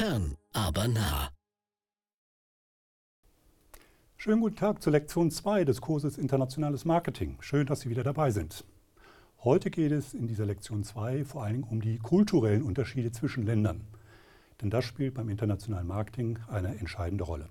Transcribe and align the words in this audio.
Fern, 0.00 0.38
aber 0.54 0.88
nah. 0.88 1.28
Schönen 4.16 4.40
guten 4.40 4.56
Tag 4.56 4.80
zur 4.80 4.92
Lektion 4.92 5.30
2 5.30 5.66
des 5.66 5.82
Kurses 5.82 6.16
Internationales 6.16 6.86
Marketing. 6.86 7.36
Schön, 7.40 7.66
dass 7.66 7.80
Sie 7.80 7.90
wieder 7.90 8.02
dabei 8.02 8.30
sind. 8.30 8.64
Heute 9.44 9.70
geht 9.70 9.92
es 9.92 10.14
in 10.14 10.26
dieser 10.26 10.46
Lektion 10.46 10.84
2 10.84 11.26
vor 11.26 11.42
allen 11.42 11.52
Dingen 11.52 11.68
um 11.68 11.82
die 11.82 11.98
kulturellen 11.98 12.62
Unterschiede 12.62 13.12
zwischen 13.12 13.44
Ländern. 13.44 13.82
Denn 14.62 14.70
das 14.70 14.86
spielt 14.86 15.12
beim 15.12 15.28
internationalen 15.28 15.86
Marketing 15.86 16.38
eine 16.48 16.78
entscheidende 16.78 17.24
Rolle. 17.24 17.50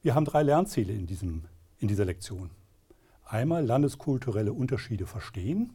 Wir 0.00 0.14
haben 0.14 0.26
drei 0.26 0.44
Lernziele 0.44 0.92
in, 0.92 1.08
diesem, 1.08 1.46
in 1.78 1.88
dieser 1.88 2.04
Lektion. 2.04 2.50
Einmal 3.24 3.66
landeskulturelle 3.66 4.52
Unterschiede 4.52 5.06
verstehen, 5.06 5.72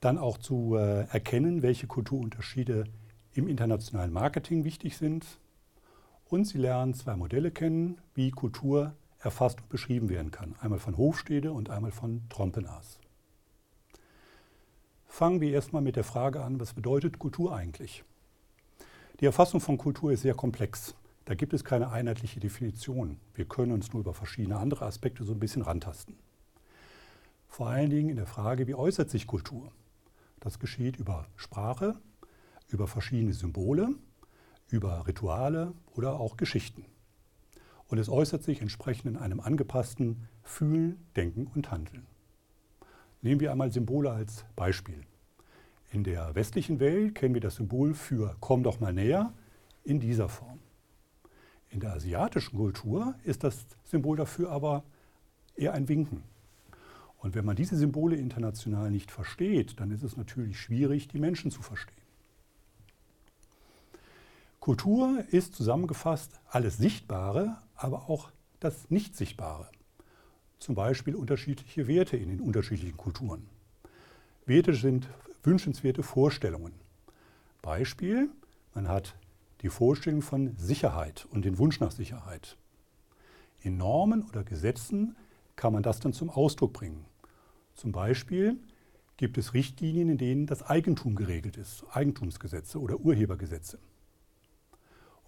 dann 0.00 0.18
auch 0.18 0.38
zu 0.38 0.74
äh, 0.74 1.06
erkennen, 1.10 1.62
welche 1.62 1.86
Kulturunterschiede 1.86 2.86
im 3.34 3.48
internationalen 3.48 4.12
Marketing 4.12 4.64
wichtig 4.64 4.96
sind 4.96 5.24
und 6.26 6.44
Sie 6.44 6.58
lernen 6.58 6.94
zwei 6.94 7.16
Modelle 7.16 7.50
kennen, 7.50 8.00
wie 8.14 8.30
Kultur 8.30 8.94
erfasst 9.18 9.60
und 9.60 9.68
beschrieben 9.68 10.08
werden 10.08 10.30
kann. 10.30 10.54
Einmal 10.60 10.78
von 10.78 10.96
Hofstede 10.96 11.52
und 11.52 11.70
einmal 11.70 11.90
von 11.90 12.22
Trompenas. 12.28 13.00
Fangen 15.06 15.40
wir 15.40 15.52
erstmal 15.52 15.82
mit 15.82 15.96
der 15.96 16.04
Frage 16.04 16.42
an, 16.42 16.60
was 16.60 16.74
bedeutet 16.74 17.18
Kultur 17.18 17.54
eigentlich? 17.54 18.04
Die 19.20 19.24
Erfassung 19.24 19.60
von 19.60 19.78
Kultur 19.78 20.12
ist 20.12 20.22
sehr 20.22 20.34
komplex. 20.34 20.94
Da 21.24 21.34
gibt 21.34 21.52
es 21.52 21.64
keine 21.64 21.90
einheitliche 21.90 22.40
Definition. 22.40 23.18
Wir 23.34 23.44
können 23.44 23.72
uns 23.72 23.92
nur 23.92 24.00
über 24.00 24.14
verschiedene 24.14 24.58
andere 24.58 24.86
Aspekte 24.86 25.24
so 25.24 25.32
ein 25.32 25.40
bisschen 25.40 25.62
rantasten. 25.62 26.16
Vor 27.48 27.68
allen 27.68 27.90
Dingen 27.90 28.10
in 28.10 28.16
der 28.16 28.26
Frage, 28.26 28.66
wie 28.66 28.74
äußert 28.74 29.10
sich 29.10 29.26
Kultur? 29.26 29.72
Das 30.40 30.58
geschieht 30.58 30.98
über 30.98 31.26
Sprache, 31.34 31.96
über 32.68 32.86
verschiedene 32.86 33.32
Symbole 33.32 33.94
über 34.70 35.06
Rituale 35.06 35.72
oder 35.94 36.20
auch 36.20 36.36
Geschichten. 36.36 36.84
Und 37.88 37.98
es 37.98 38.08
äußert 38.08 38.42
sich 38.42 38.60
entsprechend 38.60 39.06
in 39.06 39.16
einem 39.16 39.40
angepassten 39.40 40.28
Fühlen, 40.42 41.06
Denken 41.16 41.50
und 41.54 41.70
Handeln. 41.70 42.06
Nehmen 43.22 43.40
wir 43.40 43.50
einmal 43.50 43.72
Symbole 43.72 44.10
als 44.10 44.44
Beispiel. 44.56 45.02
In 45.90 46.04
der 46.04 46.34
westlichen 46.34 46.80
Welt 46.80 47.14
kennen 47.14 47.34
wir 47.34 47.40
das 47.40 47.56
Symbol 47.56 47.94
für 47.94 48.36
Komm 48.40 48.62
doch 48.62 48.78
mal 48.78 48.92
näher 48.92 49.32
in 49.84 50.00
dieser 50.00 50.28
Form. 50.28 50.58
In 51.70 51.80
der 51.80 51.94
asiatischen 51.94 52.56
Kultur 52.56 53.14
ist 53.24 53.42
das 53.44 53.66
Symbol 53.84 54.16
dafür 54.16 54.50
aber 54.50 54.84
eher 55.56 55.72
ein 55.72 55.88
Winken. 55.88 56.22
Und 57.18 57.34
wenn 57.34 57.44
man 57.44 57.56
diese 57.56 57.76
Symbole 57.76 58.16
international 58.16 58.90
nicht 58.90 59.10
versteht, 59.10 59.80
dann 59.80 59.90
ist 59.90 60.02
es 60.02 60.16
natürlich 60.16 60.60
schwierig, 60.60 61.08
die 61.08 61.18
Menschen 61.18 61.50
zu 61.50 61.62
verstehen. 61.62 61.97
Kultur 64.60 65.24
ist 65.30 65.54
zusammengefasst 65.54 66.40
alles 66.48 66.76
Sichtbare, 66.76 67.56
aber 67.74 68.08
auch 68.08 68.30
das 68.60 68.90
Nicht-Sichtbare. 68.90 69.68
Zum 70.58 70.74
Beispiel 70.74 71.14
unterschiedliche 71.14 71.86
Werte 71.86 72.16
in 72.16 72.28
den 72.28 72.40
unterschiedlichen 72.40 72.96
Kulturen. 72.96 73.48
Werte 74.46 74.74
sind 74.74 75.08
wünschenswerte 75.44 76.02
Vorstellungen. 76.02 76.72
Beispiel, 77.62 78.30
man 78.74 78.88
hat 78.88 79.14
die 79.62 79.68
Vorstellung 79.68 80.22
von 80.22 80.56
Sicherheit 80.56 81.26
und 81.30 81.44
den 81.44 81.58
Wunsch 81.58 81.78
nach 81.80 81.92
Sicherheit. 81.92 82.56
In 83.60 83.76
Normen 83.76 84.24
oder 84.28 84.42
Gesetzen 84.42 85.16
kann 85.54 85.72
man 85.72 85.82
das 85.82 86.00
dann 86.00 86.12
zum 86.12 86.30
Ausdruck 86.30 86.72
bringen. 86.72 87.04
Zum 87.74 87.92
Beispiel 87.92 88.56
gibt 89.16 89.38
es 89.38 89.54
Richtlinien, 89.54 90.08
in 90.08 90.18
denen 90.18 90.46
das 90.46 90.62
Eigentum 90.62 91.14
geregelt 91.14 91.56
ist, 91.56 91.84
Eigentumsgesetze 91.92 92.80
oder 92.80 92.98
Urhebergesetze. 92.98 93.78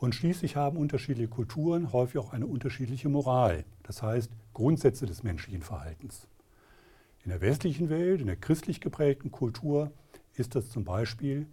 Und 0.01 0.15
schließlich 0.15 0.57
haben 0.57 0.79
unterschiedliche 0.79 1.29
Kulturen 1.29 1.93
häufig 1.93 2.19
auch 2.19 2.33
eine 2.33 2.47
unterschiedliche 2.47 3.11
Moral, 3.11 3.67
das 3.83 4.03
heißt 4.03 4.33
Grundsätze 4.55 5.05
des 5.05 5.23
menschlichen 5.23 5.61
Verhaltens. 5.61 6.27
In 7.23 7.29
der 7.29 7.43
westlichen 7.43 7.91
Welt, 7.91 8.23
in 8.23 8.27
der 8.27 8.37
christlich 8.37 8.81
geprägten 8.81 9.31
Kultur 9.31 9.93
ist 10.37 10.55
das 10.55 10.71
zum 10.71 10.85
Beispiel 10.85 11.47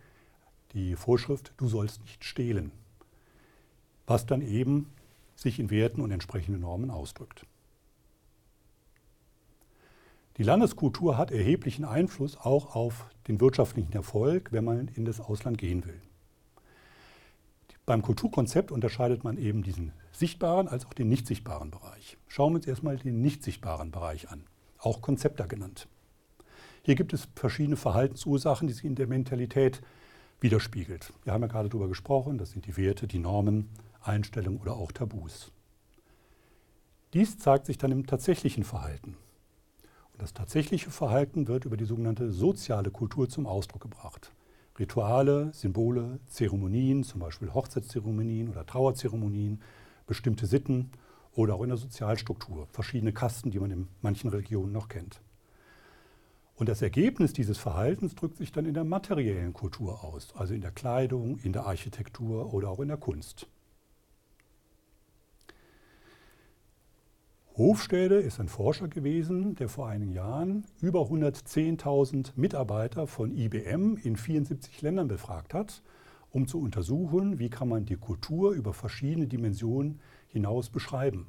die 0.71 0.95
Vorschrift, 0.95 1.51
du 1.57 1.67
sollst 1.67 2.01
nicht 2.01 2.23
stehlen, 2.23 2.71
was 4.05 4.25
dann 4.25 4.41
eben 4.41 4.93
sich 5.35 5.59
in 5.59 5.69
Werten 5.69 5.99
und 5.99 6.11
entsprechenden 6.11 6.61
Normen 6.61 6.89
ausdrückt. 6.89 7.45
Die 10.37 10.43
Landeskultur 10.43 11.17
hat 11.17 11.31
erheblichen 11.31 11.83
Einfluss 11.83 12.37
auch 12.37 12.75
auf 12.75 13.09
den 13.27 13.41
wirtschaftlichen 13.41 13.91
Erfolg, 13.91 14.53
wenn 14.53 14.63
man 14.63 14.87
in 14.87 15.03
das 15.03 15.19
Ausland 15.19 15.57
gehen 15.57 15.85
will. 15.85 15.99
Beim 17.87 18.01
Kulturkonzept 18.01 18.73
unterscheidet 18.73 19.23
man 19.23 19.37
eben 19.37 19.63
diesen 19.63 19.93
sichtbaren 20.11 20.67
als 20.67 20.85
auch 20.85 20.93
den 20.93 21.07
nicht 21.07 21.25
sichtbaren 21.25 21.71
Bereich. 21.71 22.17
Schauen 22.27 22.51
wir 22.51 22.57
uns 22.57 22.67
erstmal 22.67 22.97
den 22.97 23.21
nicht 23.21 23.43
sichtbaren 23.43 23.91
Bereich 23.91 24.29
an, 24.29 24.43
auch 24.77 25.01
Konzepter 25.01 25.47
genannt. 25.47 25.87
Hier 26.83 26.95
gibt 26.95 27.13
es 27.13 27.29
verschiedene 27.33 27.77
Verhaltensursachen, 27.77 28.67
die 28.67 28.73
sich 28.73 28.83
in 28.83 28.95
der 28.95 29.07
Mentalität 29.07 29.81
widerspiegelt. 30.41 31.13
Wir 31.23 31.31
haben 31.31 31.43
ja 31.43 31.47
gerade 31.47 31.69
darüber 31.69 31.87
gesprochen, 31.87 32.37
das 32.37 32.51
sind 32.51 32.65
die 32.65 32.75
Werte, 32.75 33.07
die 33.07 33.19
Normen, 33.19 33.69
Einstellungen 34.01 34.59
oder 34.59 34.73
auch 34.73 34.91
Tabus. 34.91 35.53
Dies 37.13 37.37
zeigt 37.39 37.67
sich 37.67 37.77
dann 37.77 37.93
im 37.93 38.05
tatsächlichen 38.05 38.65
Verhalten. 38.65 39.15
Und 40.11 40.21
das 40.21 40.33
tatsächliche 40.33 40.89
Verhalten 40.89 41.47
wird 41.47 41.63
über 41.63 41.77
die 41.77 41.85
sogenannte 41.85 42.33
soziale 42.33 42.91
Kultur 42.91 43.29
zum 43.29 43.47
Ausdruck 43.47 43.83
gebracht. 43.83 44.33
Rituale, 44.79 45.51
Symbole, 45.53 46.19
Zeremonien, 46.27 47.03
zum 47.03 47.19
Beispiel 47.19 47.53
Hochzeitszeremonien 47.53 48.49
oder 48.49 48.65
Trauerzeremonien, 48.65 49.61
bestimmte 50.05 50.45
Sitten 50.45 50.91
oder 51.33 51.55
auch 51.55 51.63
in 51.63 51.69
der 51.69 51.77
Sozialstruktur, 51.77 52.67
verschiedene 52.71 53.13
Kasten, 53.13 53.51
die 53.51 53.59
man 53.59 53.71
in 53.71 53.87
manchen 54.01 54.29
Regionen 54.29 54.71
noch 54.71 54.87
kennt. 54.87 55.21
Und 56.55 56.69
das 56.69 56.81
Ergebnis 56.81 57.33
dieses 57.33 57.59
Verhaltens 57.59 58.15
drückt 58.15 58.37
sich 58.37 58.51
dann 58.51 58.65
in 58.65 58.73
der 58.73 58.83
materiellen 58.83 59.53
Kultur 59.53 60.03
aus, 60.03 60.35
also 60.35 60.55
in 60.55 60.61
der 60.61 60.71
Kleidung, 60.71 61.37
in 61.37 61.53
der 61.53 61.67
Architektur 61.67 62.51
oder 62.53 62.69
auch 62.69 62.79
in 62.79 62.87
der 62.87 62.97
Kunst. 62.97 63.47
Hofstede 67.57 68.19
ist 68.19 68.39
ein 68.39 68.49
Forscher 68.49 68.87
gewesen, 68.87 69.55
der 69.55 69.67
vor 69.67 69.87
einigen 69.87 70.11
Jahren 70.11 70.65
über 70.79 71.01
110.000 71.01 72.33
Mitarbeiter 72.35 73.07
von 73.07 73.35
IBM 73.35 73.97
in 73.97 74.15
74 74.15 74.83
Ländern 74.83 75.07
befragt 75.07 75.55
hat, 75.55 75.81
um 76.29 76.47
zu 76.47 76.61
untersuchen, 76.61 77.39
wie 77.39 77.49
kann 77.49 77.67
man 77.67 77.85
die 77.85 77.95
Kultur 77.95 78.51
über 78.51 78.73
verschiedene 78.73 79.25
Dimensionen 79.25 79.99
hinaus 80.27 80.69
beschreiben. 80.69 81.25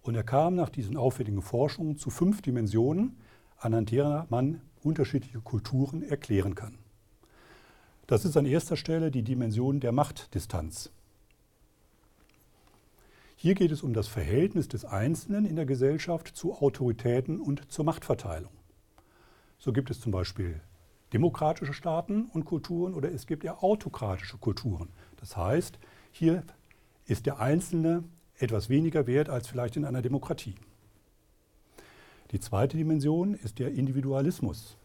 Und 0.00 0.14
er 0.14 0.24
kam 0.24 0.54
nach 0.54 0.70
diesen 0.70 0.96
aufwendigen 0.96 1.42
Forschungen 1.42 1.98
zu 1.98 2.08
fünf 2.08 2.40
Dimensionen, 2.40 3.18
anhand 3.58 3.90
derer 3.90 4.26
man 4.30 4.62
unterschiedliche 4.82 5.40
Kulturen 5.40 6.02
erklären 6.02 6.54
kann. 6.54 6.78
Das 8.06 8.24
ist 8.24 8.38
an 8.38 8.46
erster 8.46 8.78
Stelle 8.78 9.10
die 9.10 9.22
Dimension 9.22 9.80
der 9.80 9.92
Machtdistanz. 9.92 10.90
Hier 13.40 13.54
geht 13.54 13.70
es 13.70 13.84
um 13.84 13.92
das 13.92 14.08
Verhältnis 14.08 14.66
des 14.66 14.84
Einzelnen 14.84 15.44
in 15.44 15.54
der 15.54 15.64
Gesellschaft 15.64 16.26
zu 16.26 16.54
Autoritäten 16.54 17.40
und 17.40 17.70
zur 17.70 17.84
Machtverteilung. 17.84 18.50
So 19.60 19.72
gibt 19.72 19.92
es 19.92 20.00
zum 20.00 20.10
Beispiel 20.10 20.60
demokratische 21.12 21.72
Staaten 21.72 22.24
und 22.32 22.46
Kulturen 22.46 22.94
oder 22.94 23.12
es 23.12 23.28
gibt 23.28 23.44
ja 23.44 23.58
autokratische 23.58 24.38
Kulturen. 24.38 24.88
Das 25.18 25.36
heißt, 25.36 25.78
hier 26.10 26.42
ist 27.06 27.26
der 27.26 27.38
Einzelne 27.38 28.02
etwas 28.38 28.70
weniger 28.70 29.06
wert 29.06 29.28
als 29.28 29.46
vielleicht 29.46 29.76
in 29.76 29.84
einer 29.84 30.02
Demokratie. 30.02 30.56
Die 32.32 32.40
zweite 32.40 32.76
Dimension 32.76 33.34
ist 33.34 33.60
der 33.60 33.70
Individualismus. 33.70 34.76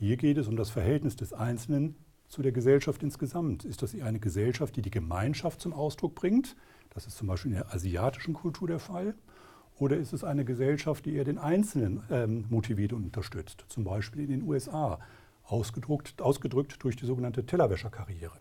Hier 0.00 0.16
geht 0.16 0.38
es 0.38 0.48
um 0.48 0.56
das 0.56 0.70
Verhältnis 0.70 1.14
des 1.14 1.32
Einzelnen 1.32 1.94
zu 2.28 2.42
der 2.42 2.52
Gesellschaft 2.52 3.02
insgesamt. 3.02 3.64
Ist 3.64 3.82
das 3.82 3.98
eine 4.00 4.20
Gesellschaft, 4.20 4.76
die 4.76 4.82
die 4.82 4.90
Gemeinschaft 4.90 5.60
zum 5.60 5.72
Ausdruck 5.72 6.14
bringt? 6.14 6.56
Das 6.90 7.06
ist 7.06 7.16
zum 7.16 7.26
Beispiel 7.26 7.52
in 7.52 7.58
der 7.58 7.72
asiatischen 7.74 8.34
Kultur 8.34 8.68
der 8.68 8.78
Fall. 8.78 9.14
Oder 9.78 9.96
ist 9.96 10.12
es 10.12 10.24
eine 10.24 10.44
Gesellschaft, 10.44 11.06
die 11.06 11.14
eher 11.14 11.24
den 11.24 11.38
Einzelnen 11.38 12.02
ähm, 12.10 12.46
motiviert 12.50 12.92
und 12.92 13.04
unterstützt? 13.04 13.64
Zum 13.68 13.84
Beispiel 13.84 14.22
in 14.22 14.30
den 14.30 14.42
USA, 14.42 14.98
ausgedrückt, 15.44 16.20
ausgedrückt 16.20 16.82
durch 16.82 16.96
die 16.96 17.06
sogenannte 17.06 17.46
Tellerwäscherkarriere. 17.46 18.36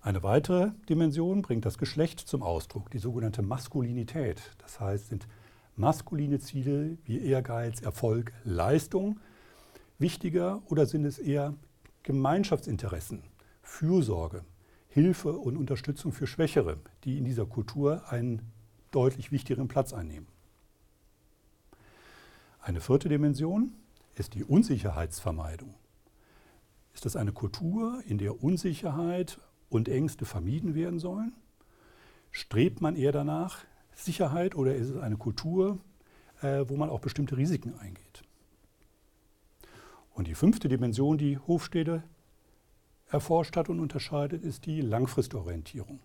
Eine 0.00 0.22
weitere 0.22 0.72
Dimension 0.88 1.42
bringt 1.42 1.64
das 1.64 1.78
Geschlecht 1.78 2.20
zum 2.20 2.42
Ausdruck, 2.42 2.90
die 2.90 2.98
sogenannte 2.98 3.42
Maskulinität. 3.42 4.42
Das 4.58 4.78
heißt, 4.78 5.08
sind 5.08 5.26
maskuline 5.76 6.38
Ziele 6.38 6.98
wie 7.04 7.18
Ehrgeiz, 7.18 7.80
Erfolg, 7.80 8.32
Leistung 8.44 9.18
wichtiger 9.98 10.62
oder 10.68 10.86
sind 10.86 11.04
es 11.04 11.18
eher 11.18 11.54
Gemeinschaftsinteressen, 12.04 13.22
Fürsorge, 13.62 14.44
Hilfe 14.88 15.32
und 15.32 15.56
Unterstützung 15.56 16.12
für 16.12 16.26
Schwächere, 16.26 16.78
die 17.02 17.18
in 17.18 17.24
dieser 17.24 17.46
Kultur 17.46 18.12
einen 18.12 18.42
deutlich 18.90 19.32
wichtigeren 19.32 19.68
Platz 19.68 19.92
einnehmen. 19.92 20.28
Eine 22.60 22.80
vierte 22.80 23.08
Dimension 23.08 23.72
ist 24.14 24.34
die 24.34 24.44
Unsicherheitsvermeidung. 24.44 25.74
Ist 26.92 27.06
das 27.06 27.16
eine 27.16 27.32
Kultur, 27.32 28.02
in 28.06 28.18
der 28.18 28.44
Unsicherheit 28.44 29.40
und 29.70 29.88
Ängste 29.88 30.26
vermieden 30.26 30.74
werden 30.74 30.98
sollen? 30.98 31.32
Strebt 32.30 32.82
man 32.82 32.96
eher 32.96 33.12
danach 33.12 33.64
Sicherheit 33.94 34.54
oder 34.54 34.76
ist 34.76 34.90
es 34.90 34.98
eine 34.98 35.16
Kultur, 35.16 35.78
äh, 36.42 36.64
wo 36.68 36.76
man 36.76 36.90
auch 36.90 37.00
bestimmte 37.00 37.38
Risiken 37.38 37.78
eingeht? 37.78 38.13
Und 40.14 40.28
die 40.28 40.34
fünfte 40.34 40.68
Dimension, 40.68 41.18
die 41.18 41.38
Hofstede 41.38 42.04
erforscht 43.08 43.56
hat 43.56 43.68
und 43.68 43.80
unterscheidet, 43.80 44.42
ist 44.42 44.64
die 44.64 44.80
Langfristorientierung. 44.80 46.00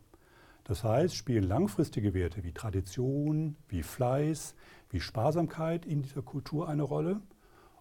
Das 0.63 0.83
heißt, 0.83 1.15
spielen 1.15 1.43
langfristige 1.43 2.13
Werte 2.13 2.43
wie 2.43 2.51
Tradition, 2.51 3.55
wie 3.69 3.83
Fleiß, 3.83 4.55
wie 4.89 4.99
Sparsamkeit 4.99 5.85
in 5.85 6.01
dieser 6.01 6.21
Kultur 6.21 6.67
eine 6.67 6.83
Rolle? 6.83 7.21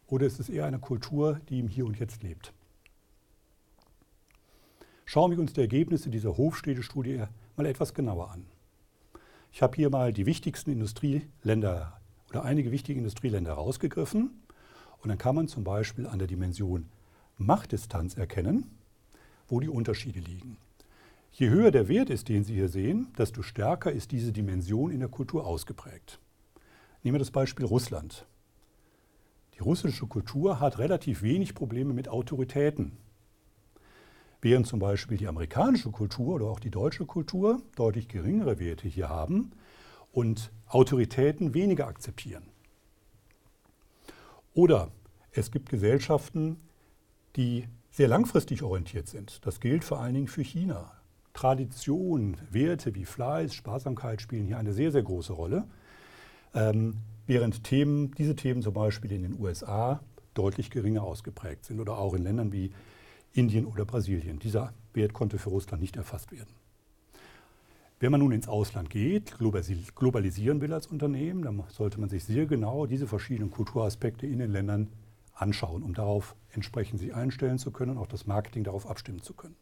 Oder 0.07 0.27
ist 0.27 0.39
es 0.41 0.49
eher 0.49 0.67
eine 0.67 0.79
Kultur, 0.79 1.41
die 1.49 1.61
im 1.61 1.69
Hier 1.69 1.85
und 1.85 1.99
Jetzt 1.99 2.23
lebt? 2.23 2.53
Schauen 5.05 5.31
wir 5.31 5.39
uns 5.39 5.55
die 5.55 5.61
Ergebnisse 5.61 6.11
dieser 6.11 6.37
Hofstädtestudie 6.37 7.25
mal 7.57 7.67
etwas 7.67 7.95
genauer 7.95 8.31
an. 8.31 8.45
Ich 9.53 9.63
habe 9.63 9.77
hier 9.77 9.89
mal 9.89 10.13
die 10.13 10.27
wichtigsten 10.27 10.71
Industrieländer 10.71 11.99
oder 12.29 12.45
einige 12.45 12.71
wichtige 12.71 12.99
Industrieländer 12.99 13.53
herausgegriffen. 13.53 14.43
Und 15.01 15.09
dann 15.09 15.19
kann 15.19 15.35
man 15.35 15.49
zum 15.49 15.65
Beispiel 15.65 16.07
an 16.07 16.19
der 16.19 16.29
Dimension 16.29 16.89
Machtdistanz 17.37 18.17
erkennen, 18.17 18.71
wo 19.47 19.61
die 19.61 19.69
Unterschiede 19.69 20.21
liegen. 20.21 20.57
Je 21.33 21.51
höher 21.51 21.71
der 21.71 21.89
Wert 21.89 22.11
ist, 22.11 22.29
den 22.29 22.43
Sie 22.43 22.55
hier 22.55 22.69
sehen, 22.69 23.13
desto 23.17 23.43
stärker 23.43 23.93
ist 23.93 24.11
diese 24.11 24.33
Dimension 24.33 24.91
in 24.91 25.01
der 25.01 25.09
Kultur 25.09 25.47
ausgeprägt. 25.47 26.19
Nehmen 27.03 27.15
wir 27.15 27.21
das 27.21 27.31
Beispiel 27.31 27.65
Russland. 27.65 28.27
Die 29.55 29.61
russische 29.61 30.07
Kultur 30.07 30.61
hat 30.61 30.79
relativ 30.79 31.23
wenig 31.23 31.55
Probleme 31.55 31.93
mit 31.93 32.09
Autoritäten. 32.09 32.97
Während 34.41 34.67
zum 34.67 34.79
Beispiel 34.79 35.17
die 35.17 35.27
amerikanische 35.27 35.91
Kultur 35.91 36.35
oder 36.35 36.47
auch 36.47 36.61
die 36.61 36.71
deutsche 36.71 37.07
Kultur 37.07 37.61
deutlich 37.77 38.09
geringere 38.09 38.59
Werte 38.59 38.89
hier 38.89 39.09
haben 39.09 39.53
und 40.13 40.53
Autoritäten 40.67 41.55
weniger 41.55 41.87
akzeptieren. 41.87 42.45
Oder 44.55 44.91
es 45.33 45.51
gibt 45.51 45.69
Gesellschaften, 45.69 46.57
die 47.37 47.69
sehr 47.91 48.09
langfristig 48.09 48.63
orientiert 48.63 49.09
sind. 49.09 49.45
Das 49.47 49.61
gilt 49.61 49.85
vor 49.85 50.01
allen 50.01 50.15
Dingen 50.15 50.29
für 50.29 50.43
China. 50.43 50.93
Tradition, 51.33 52.37
Werte 52.51 52.95
wie 52.95 53.05
Fleiß, 53.05 53.55
Sparsamkeit 53.55 54.21
spielen 54.21 54.47
hier 54.47 54.59
eine 54.59 54.73
sehr, 54.73 54.91
sehr 54.91 55.03
große 55.03 55.33
Rolle. 55.33 55.65
Ähm, 56.55 56.97
während 57.27 57.65
Themen, 57.65 58.13
diese 58.13 58.35
Themen 58.35 58.63
zum 58.63 58.75
Beispiel 58.75 59.13
in 59.13 59.23
den 59.23 59.39
USA 59.39 60.01
deutlich 60.35 60.71
geringer 60.71 61.03
ausgeprägt 61.03 61.65
sind 61.65 61.81
oder 61.81 61.99
auch 61.99 62.15
in 62.15 62.23
Ländern 62.23 62.53
wie 62.53 62.73
Indien 63.33 63.67
oder 63.67 63.85
Brasilien. 63.85 64.39
Dieser 64.39 64.73
Wert 64.95 65.13
konnte 65.13 65.39
für 65.39 65.51
Russland 65.51 65.81
nicht 65.83 65.97
erfasst 65.97 66.33
werden. 66.33 66.55
Wenn 68.01 68.13
man 68.13 68.21
nun 68.21 68.31
ins 68.31 68.47
Ausland 68.47 68.91
geht, 68.91 69.37
globalisieren 69.39 70.61
will 70.61 70.73
als 70.73 70.87
Unternehmen, 70.87 71.43
dann 71.43 71.65
sollte 71.69 71.99
man 71.99 72.09
sich 72.09 72.25
sehr 72.25 72.47
genau 72.47 72.87
diese 72.87 73.09
verschiedenen 73.09 73.51
Kulturaspekte 73.51 74.27
in 74.27 74.39
den 74.39 74.53
Ländern 74.53 74.89
anschauen, 75.35 75.83
um 75.83 75.95
darauf 75.95 76.37
entsprechend 76.53 77.01
sich 77.01 77.15
einstellen 77.15 77.59
zu 77.59 77.73
können 77.73 77.93
und 77.93 77.99
auch 77.99 78.07
das 78.07 78.27
Marketing 78.27 78.63
darauf 78.63 78.89
abstimmen 78.89 79.23
zu 79.23 79.35
können. 79.35 79.57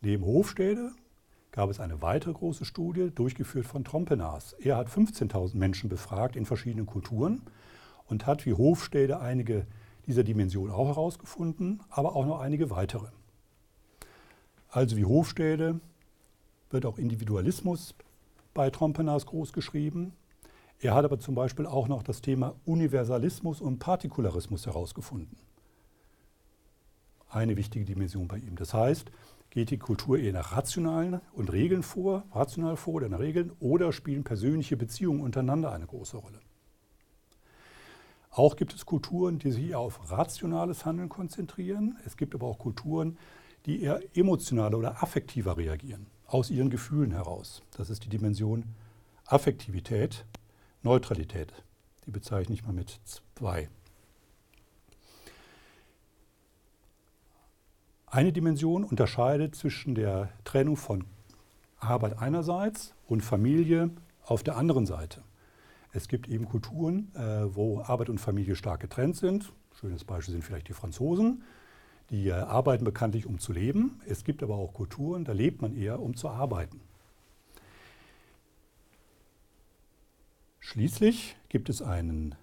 Neben 0.00 0.24
Hofstede 0.24 0.92
gab 1.50 1.68
es 1.68 1.80
eine 1.80 2.00
weitere 2.00 2.32
große 2.32 2.64
Studie, 2.64 3.10
durchgeführt 3.12 3.66
von 3.66 3.82
Trompenas. 3.82 4.52
Er 4.54 4.76
hat 4.76 4.88
15.000 4.88 5.56
Menschen 5.56 5.90
befragt 5.90 6.36
in 6.36 6.46
verschiedenen 6.46 6.86
Kulturen 6.86 7.42
und 8.06 8.24
hat 8.24 8.46
wie 8.46 8.54
Hofstede 8.54 9.20
einige 9.20 9.66
dieser 10.06 10.22
Dimensionen 10.22 10.72
auch 10.72 10.86
herausgefunden, 10.86 11.82
aber 11.90 12.14
auch 12.14 12.24
noch 12.24 12.40
einige 12.40 12.70
weitere. 12.70 13.08
Also 14.70 14.96
wie 14.96 15.04
Hofstede 15.04 15.80
wird 16.70 16.86
auch 16.86 16.98
Individualismus 16.98 17.94
bei 18.54 18.70
Trompenas 18.70 19.26
groß 19.26 19.52
geschrieben. 19.52 20.12
Er 20.80 20.94
hat 20.94 21.04
aber 21.04 21.18
zum 21.18 21.34
Beispiel 21.34 21.66
auch 21.66 21.88
noch 21.88 22.02
das 22.02 22.22
Thema 22.22 22.54
Universalismus 22.64 23.60
und 23.60 23.78
Partikularismus 23.78 24.66
herausgefunden. 24.66 25.36
Eine 27.28 27.56
wichtige 27.56 27.84
Dimension 27.84 28.28
bei 28.28 28.38
ihm. 28.38 28.56
Das 28.56 28.74
heißt, 28.74 29.10
Geht 29.50 29.70
die 29.70 29.78
Kultur 29.78 30.16
eher 30.16 30.32
nach 30.32 30.52
rationalen 30.52 31.20
und 31.32 31.50
Regeln 31.50 31.82
vor, 31.82 32.22
rational 32.32 32.76
vor 32.76 32.94
oder 32.94 33.08
nach 33.08 33.18
Regeln, 33.18 33.50
oder 33.58 33.92
spielen 33.92 34.22
persönliche 34.22 34.76
Beziehungen 34.76 35.20
untereinander 35.20 35.72
eine 35.72 35.86
große 35.86 36.16
Rolle? 36.16 36.38
Auch 38.30 38.54
gibt 38.54 38.72
es 38.74 38.86
Kulturen, 38.86 39.40
die 39.40 39.50
sich 39.50 39.70
eher 39.70 39.80
auf 39.80 40.08
rationales 40.08 40.84
Handeln 40.86 41.08
konzentrieren. 41.08 41.98
Es 42.06 42.16
gibt 42.16 42.32
aber 42.36 42.46
auch 42.46 42.60
Kulturen, 42.60 43.18
die 43.66 43.82
eher 43.82 44.00
emotionaler 44.16 44.78
oder 44.78 45.02
affektiver 45.02 45.56
reagieren, 45.56 46.06
aus 46.26 46.50
ihren 46.50 46.70
Gefühlen 46.70 47.12
heraus. 47.12 47.62
Das 47.76 47.90
ist 47.90 48.04
die 48.04 48.08
Dimension 48.08 48.64
Affektivität, 49.26 50.24
Neutralität. 50.82 51.52
Die 52.06 52.10
bezeichne 52.10 52.54
ich 52.54 52.64
mal 52.64 52.72
mit 52.72 53.00
zwei. 53.34 53.68
Eine 58.06 58.32
Dimension 58.32 58.82
unterscheidet 58.82 59.54
zwischen 59.54 59.94
der 59.94 60.30
Trennung 60.42 60.76
von 60.76 61.04
Arbeit 61.78 62.18
einerseits 62.18 62.92
und 63.06 63.20
Familie 63.22 63.90
auf 64.24 64.42
der 64.42 64.56
anderen 64.56 64.84
Seite. 64.84 65.22
Es 65.92 66.08
gibt 66.08 66.28
eben 66.28 66.46
Kulturen, 66.46 67.12
äh, 67.14 67.54
wo 67.54 67.82
Arbeit 67.82 68.08
und 68.08 68.18
Familie 68.18 68.56
stark 68.56 68.80
getrennt 68.80 69.16
sind. 69.16 69.52
Schönes 69.78 70.04
Beispiel 70.04 70.32
sind 70.32 70.42
vielleicht 70.42 70.68
die 70.68 70.72
Franzosen. 70.72 71.44
Die 72.10 72.28
äh, 72.28 72.32
arbeiten 72.32 72.84
bekanntlich, 72.84 73.26
um 73.26 73.38
zu 73.38 73.52
leben. 73.52 74.00
Es 74.06 74.24
gibt 74.24 74.42
aber 74.42 74.56
auch 74.56 74.74
Kulturen, 74.74 75.24
da 75.24 75.32
lebt 75.32 75.62
man 75.62 75.76
eher, 75.76 76.00
um 76.00 76.16
zu 76.16 76.28
arbeiten. 76.28 76.80
Schließlich 80.58 81.36
gibt 81.48 81.68
es, 81.68 81.82
einen, 81.82 82.34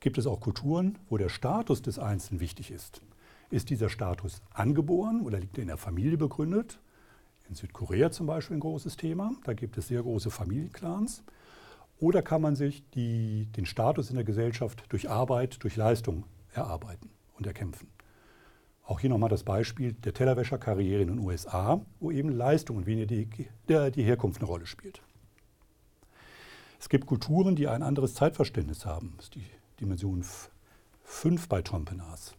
gibt 0.00 0.18
es 0.18 0.26
auch 0.26 0.40
Kulturen, 0.40 0.98
wo 1.08 1.18
der 1.18 1.28
Status 1.28 1.82
des 1.82 1.98
Einzelnen 1.98 2.40
wichtig 2.40 2.70
ist. 2.70 3.02
Ist 3.50 3.70
dieser 3.70 3.88
Status 3.88 4.42
angeboren 4.52 5.20
oder 5.20 5.38
liegt 5.38 5.58
er 5.58 5.62
in 5.62 5.68
der 5.68 5.76
Familie 5.76 6.16
begründet? 6.16 6.80
In 7.48 7.54
Südkorea 7.54 8.10
zum 8.10 8.26
Beispiel 8.26 8.56
ein 8.56 8.60
großes 8.60 8.96
Thema. 8.96 9.32
Da 9.44 9.54
gibt 9.54 9.78
es 9.78 9.88
sehr 9.88 10.02
große 10.02 10.30
Familienclans. 10.30 11.22
Oder 11.98 12.22
kann 12.22 12.42
man 12.42 12.56
sich 12.56 12.82
die, 12.90 13.46
den 13.56 13.66
Status 13.66 14.10
in 14.10 14.16
der 14.16 14.24
Gesellschaft 14.24 14.84
durch 14.88 15.08
Arbeit, 15.08 15.62
durch 15.62 15.76
Leistung 15.76 16.24
erarbeiten 16.52 17.10
und 17.38 17.46
erkämpfen? 17.46 17.88
Auch 18.86 19.00
hier 19.00 19.10
nochmal 19.10 19.28
das 19.28 19.42
Beispiel 19.42 19.92
der 19.92 20.14
Tellerwäscherkarriere 20.14 21.02
in 21.02 21.08
den 21.08 21.18
USA, 21.18 21.80
wo 21.98 22.12
eben 22.12 22.30
Leistung 22.30 22.76
und 22.76 22.86
weniger 22.86 23.06
die, 23.06 23.28
die 23.68 24.04
Herkunft 24.04 24.40
eine 24.40 24.46
Rolle 24.46 24.66
spielt. 24.66 25.02
Es 26.78 26.88
gibt 26.88 27.06
Kulturen, 27.06 27.56
die 27.56 27.66
ein 27.66 27.82
anderes 27.82 28.14
Zeitverständnis 28.14 28.86
haben. 28.86 29.14
Das 29.16 29.26
ist 29.26 29.34
die 29.34 29.46
Dimension 29.80 30.24
5 31.02 31.48
bei 31.48 31.62
Trompenas. 31.62 32.34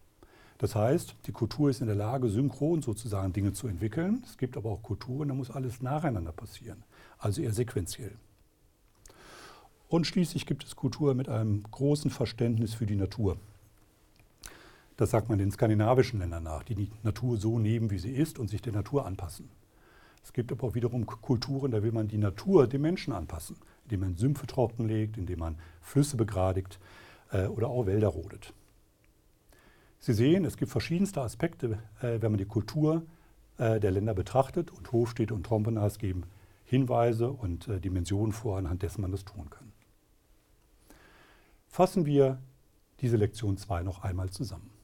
Das 0.58 0.74
heißt, 0.74 1.16
die 1.26 1.32
Kultur 1.34 1.70
ist 1.70 1.82
in 1.82 1.88
der 1.88 1.96
Lage, 1.96 2.30
synchron 2.30 2.82
sozusagen 2.82 3.34
Dinge 3.34 3.54
zu 3.54 3.68
entwickeln. 3.68 4.24
Es 4.26 4.38
gibt 4.38 4.58
aber 4.58 4.72
auch 4.72 4.82
Kulturen, 4.82 5.28
da 5.28 5.36
muss 5.36 5.52
alles 5.52 5.82
nacheinander 5.82 6.32
passieren, 6.32 6.84
also 7.20 7.42
eher 7.42 7.54
sequenziell. 7.54 8.16
Und 9.90 10.08
schließlich 10.08 10.46
gibt 10.46 10.64
es 10.64 10.76
Kultur 10.76 11.14
mit 11.14 11.30
einem 11.30 11.64
großen 11.64 12.10
Verständnis 12.10 12.74
für 12.74 12.86
die 12.86 12.96
Natur. 12.96 13.38
Das 14.98 15.12
sagt 15.12 15.30
man 15.30 15.38
den 15.38 15.52
skandinavischen 15.52 16.20
Ländern 16.20 16.44
nach, 16.44 16.64
die 16.64 16.76
die 16.76 16.92
Natur 17.04 17.38
so 17.38 17.60
nehmen, 17.60 17.92
wie 17.92 18.00
sie 18.00 18.12
ist 18.12 18.40
und 18.40 18.50
sich 18.50 18.62
der 18.62 18.74
Natur 18.74 19.06
anpassen. 19.06 19.50
Es 20.24 20.34
gibt 20.34 20.52
aber 20.52 20.68
auch 20.68 20.76
wiederum 20.76 21.06
Kulturen, 21.06 21.72
da 21.72 21.84
will 21.84 21.92
man 21.92 22.08
die 22.08 22.18
Natur 22.18 22.68
dem 22.68 22.82
Menschen 22.82 23.14
anpassen, 23.14 23.56
indem 23.86 24.02
man 24.02 24.18
Sümpfe 24.18 24.48
trockenlegt, 24.48 25.18
indem 25.18 25.40
man 25.40 25.56
Flüsse 25.82 26.18
begradigt 26.18 26.80
äh, 27.32 27.46
oder 27.46 27.70
auch 27.70 27.86
Wälder 27.86 28.10
rodet. 28.10 28.54
Sie 30.00 30.14
sehen, 30.14 30.46
es 30.46 30.58
gibt 30.58 30.72
verschiedenste 30.72 31.22
Aspekte, 31.22 31.80
äh, 32.02 32.22
wenn 32.22 32.32
man 32.32 32.38
die 32.40 32.46
Kultur 32.46 33.04
äh, 33.58 33.80
der 33.80 33.92
Länder 33.92 34.14
betrachtet 34.14 34.72
und 34.72 34.92
Hofstädte 34.92 35.34
und 35.34 35.46
Trompenas 35.46 35.98
geben 36.00 36.24
Hinweise 36.66 37.32
und 37.32 37.68
äh, 37.70 37.80
Dimensionen 37.80 38.34
vor, 38.34 38.58
anhand 38.58 38.84
dessen 38.84 39.02
man 39.02 39.12
das 39.12 39.24
tun 39.24 39.50
kann. 39.50 39.72
Fassen 41.68 42.06
wir 42.06 42.40
diese 43.00 43.16
Lektion 43.16 43.58
2 43.58 43.84
noch 43.84 44.04
einmal 44.04 44.30
zusammen. 44.30 44.77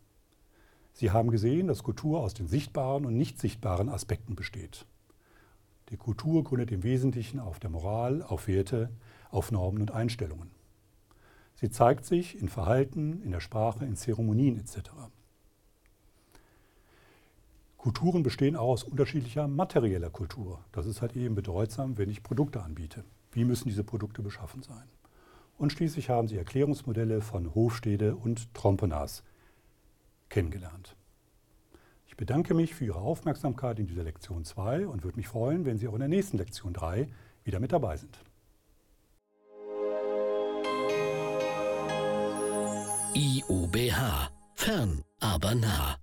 Sie 0.94 1.12
haben 1.12 1.32
gesehen, 1.32 1.68
dass 1.68 1.84
Kultur 1.84 2.20
aus 2.20 2.34
den 2.34 2.48
sichtbaren 2.48 3.06
und 3.06 3.18
nicht 3.18 3.40
sichtbaren 3.40 3.90
Aspekten 3.90 4.36
besteht. 4.36 4.86
Die 5.90 5.98
Kultur 5.98 6.44
gründet 6.44 6.72
im 6.72 6.84
Wesentlichen 6.84 7.40
auf 7.40 7.60
der 7.60 7.72
Moral, 7.72 8.22
auf 8.22 8.48
Werte, 8.48 8.90
auf 9.32 9.52
Normen 9.52 9.82
und 9.82 9.92
Einstellungen. 9.92 10.52
Sie 11.56 11.70
zeigt 11.70 12.06
sich 12.06 12.40
in 12.40 12.48
Verhalten, 12.48 13.22
in 13.24 13.32
der 13.32 13.40
Sprache, 13.40 13.86
in 13.86 13.96
Zeremonien 13.96 14.60
etc. 14.60 14.92
Kulturen 17.78 18.24
bestehen 18.24 18.56
auch 18.56 18.70
aus 18.70 18.84
unterschiedlicher 18.84 19.48
materieller 19.48 20.10
Kultur. 20.10 20.64
Das 20.72 20.86
ist 20.86 21.02
halt 21.02 21.16
eben 21.16 21.36
bedeutsam, 21.36 21.98
wenn 21.98 22.10
ich 22.10 22.24
Produkte 22.24 22.62
anbiete. 22.62 23.04
Wie 23.32 23.46
müssen 23.46 23.68
diese 23.68 23.84
Produkte 23.84 24.22
beschaffen 24.22 24.64
sein? 24.64 24.88
Und 25.58 25.72
schließlich 25.72 26.10
haben 26.10 26.28
Sie 26.28 26.38
Erklärungsmodelle 26.38 27.22
von 27.22 27.54
Hofstede 27.54 28.16
und 28.16 28.54
Trompenas 28.54 29.24
kennengelernt. 30.34 30.96
Ich 32.08 32.18
bedanke 32.18 32.56
mich 32.56 32.74
für 32.74 32.86
Ihre 32.86 33.00
Aufmerksamkeit 33.00 33.78
in 33.78 33.86
dieser 33.86 34.04
Lektion 34.04 34.44
2 34.44 34.88
und 34.88 35.04
würde 35.04 35.18
mich 35.18 35.28
freuen, 35.28 35.64
wenn 35.64 35.78
Sie 35.78 35.88
auch 35.88 35.94
in 35.94 36.00
der 36.00 36.10
nächsten 36.10 36.38
Lektion 36.38 36.74
3 36.74 37.08
wieder 37.44 37.60
mit 37.60 37.72
dabei 37.72 37.98
sind. 37.98 38.20
IUBH. 43.16 44.32
Fern, 44.56 45.04
aber 45.20 45.54
nah. 45.56 46.03